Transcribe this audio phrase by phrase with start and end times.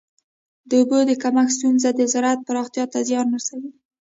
[0.69, 3.71] د اوبو د کمښت ستونزه د زراعت پراختیا ته زیان رسوي.